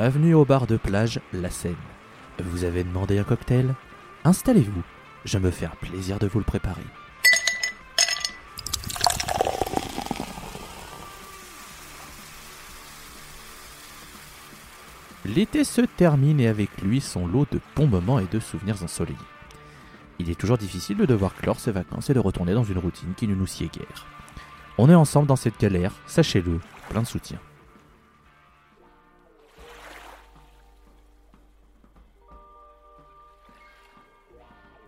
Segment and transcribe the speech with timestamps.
[0.00, 1.74] Bienvenue au bar de plage La Seine.
[2.38, 3.74] Vous avez demandé un cocktail
[4.22, 4.84] Installez-vous,
[5.24, 6.84] je me fais un plaisir de vous le préparer.
[15.24, 19.18] L'été se termine et avec lui son lot de bons moments et de souvenirs ensoleillés.
[20.20, 23.14] Il est toujours difficile de devoir clore ses vacances et de retourner dans une routine
[23.16, 24.06] qui ne nous sied guère.
[24.78, 27.40] On est ensemble dans cette galère, sachez-le, plein de soutien.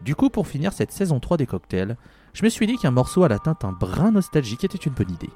[0.03, 1.97] Du coup, pour finir cette saison 3 des cocktails,
[2.33, 5.13] je me suis dit qu'un morceau à la teinte un brin nostalgique était une bonne
[5.13, 5.31] idée.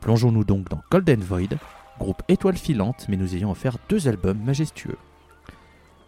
[0.00, 1.56] Plongeons-nous donc dans Golden Void,
[1.98, 4.98] groupe étoile filante, mais nous ayant offert deux albums majestueux.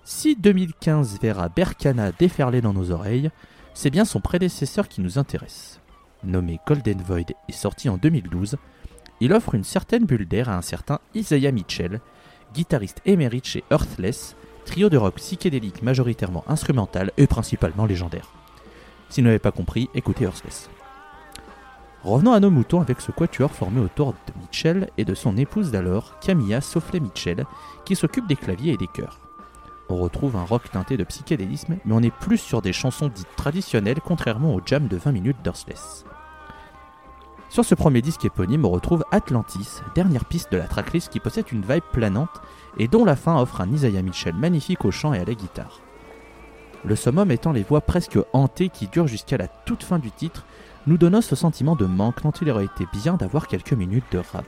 [0.04, 3.30] Si 2015 verra Berkana déferler dans nos oreilles,
[3.74, 5.80] c'est bien son prédécesseur qui nous intéresse.
[6.24, 8.56] Nommé Golden Void et sorti en 2012,
[9.20, 12.00] il offre une certaine bulle d'air à un certain Isaiah Mitchell,
[12.54, 14.36] guitariste émérite chez Earthless,
[14.68, 18.28] trio de rock psychédélique majoritairement instrumental et principalement légendaire.
[19.08, 20.68] Si vous n'avez pas compris, écoutez Earthless.
[22.04, 25.70] Revenons à nos moutons avec ce quatuor formé autour de Mitchell et de son épouse
[25.70, 27.46] d'alors, Camilla Sofley Mitchell,
[27.86, 29.18] qui s'occupe des claviers et des chœurs.
[29.88, 33.36] On retrouve un rock teinté de psychédélisme, mais on est plus sur des chansons dites
[33.36, 36.04] traditionnelles, contrairement au jam de 20 minutes d'Earthless.
[37.50, 41.50] Sur ce premier disque éponyme, on retrouve Atlantis, dernière piste de la tracklist qui possède
[41.50, 42.42] une vibe planante
[42.76, 45.80] et dont la fin offre un Isaiah Mitchell magnifique au chant et à la guitare.
[46.84, 50.44] Le summum étant les voix presque hantées qui durent jusqu'à la toute fin du titre,
[50.86, 54.18] nous donnant ce sentiment de manque dont il aurait été bien d'avoir quelques minutes de
[54.18, 54.44] rap.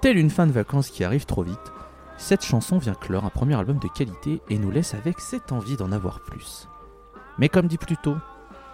[0.00, 1.72] Telle une fin de vacances qui arrive trop vite,
[2.18, 5.76] cette chanson vient clore un premier album de qualité et nous laisse avec cette envie
[5.76, 6.68] d'en avoir plus.
[7.38, 8.16] Mais comme dit plus tôt,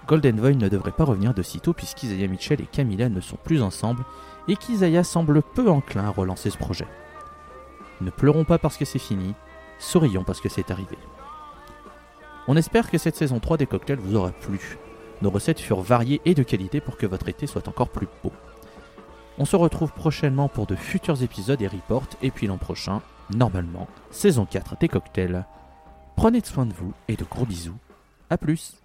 [0.07, 3.63] Golden Void ne devrait pas revenir de sitôt puisqu'Isaiah Mitchell et Camilla ne sont plus
[3.63, 4.05] ensemble
[4.49, 6.89] et qu'Isaiah semble peu enclin à relancer ce projet.
[8.01, 9.35] Ne pleurons pas parce que c'est fini,
[9.79, 10.99] sourions parce que c'est arrivé.
[12.49, 14.77] On espère que cette saison 3 des cocktails vous aura plu.
[15.23, 18.33] Nos recettes furent variées et de qualité pour que votre été soit encore plus beau.
[19.39, 23.01] On se retrouve prochainement pour de futurs épisodes et reports, et puis l'an prochain,
[23.33, 25.45] normalement, saison 4 des cocktails.
[26.17, 27.79] Prenez soin de vous et de gros bisous.
[28.29, 28.82] A plus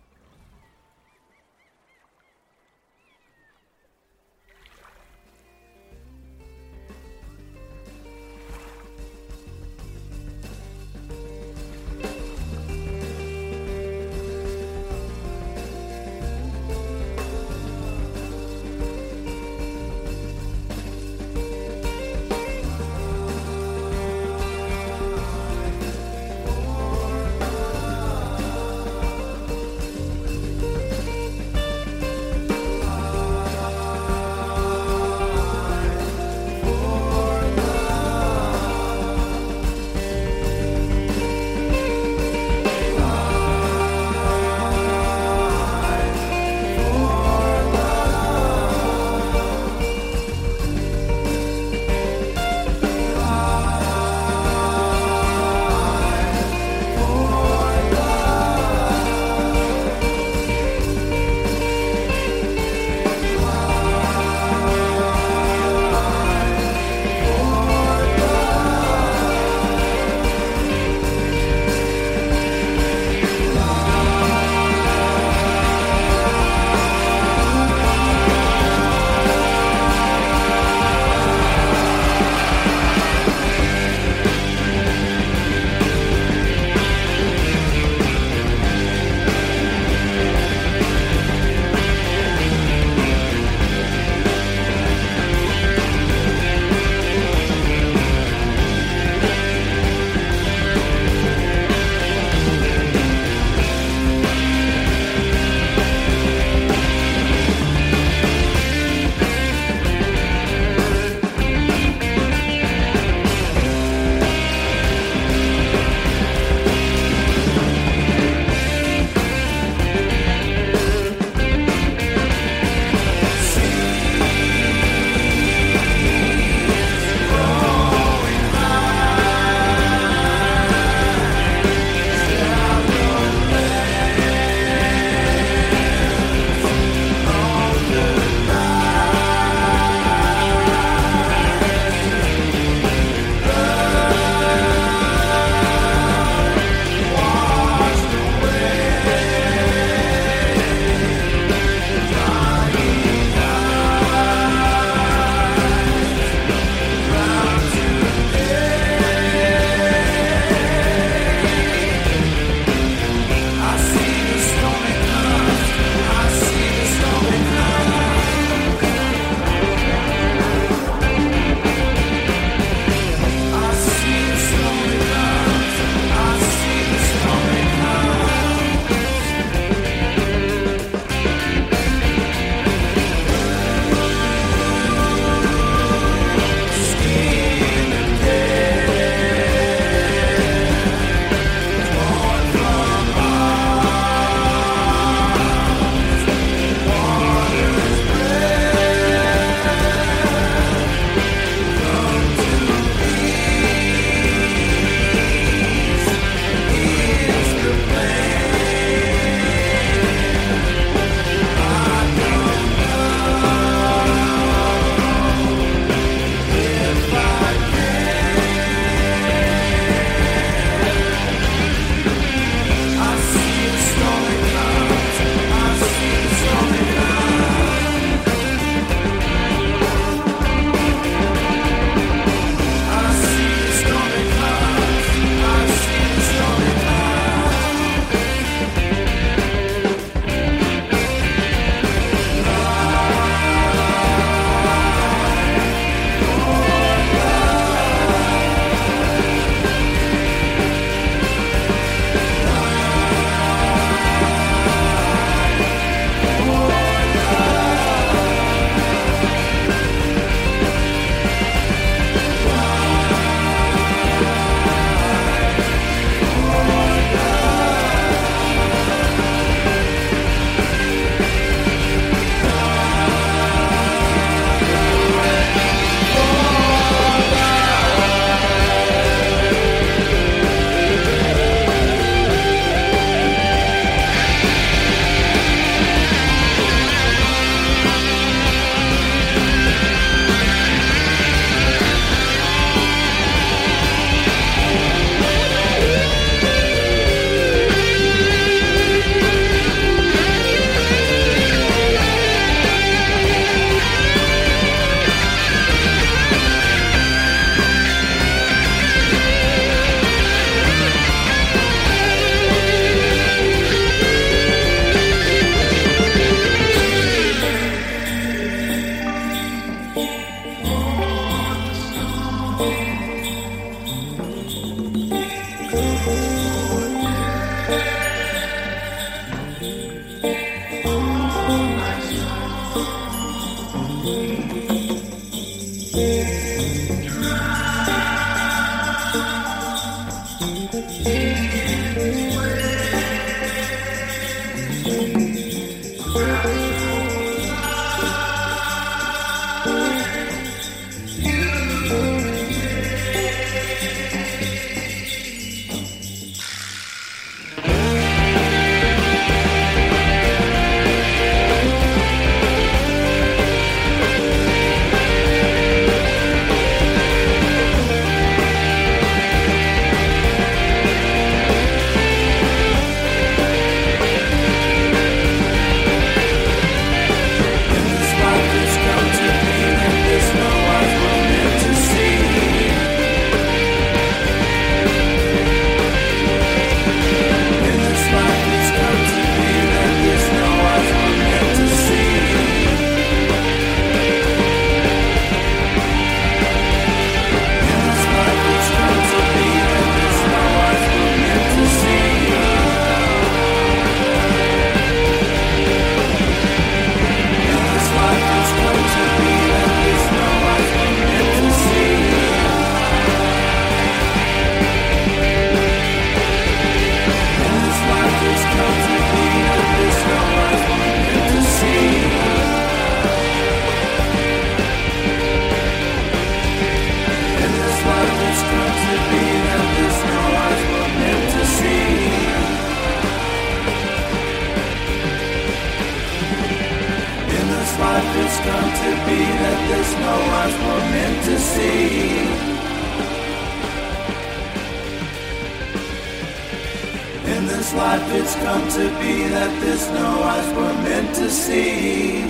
[447.97, 452.21] life it's come to be that this no eyes were meant to see.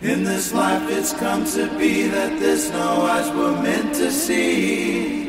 [0.00, 5.27] In this life it's come to be that this no eyes were meant to see.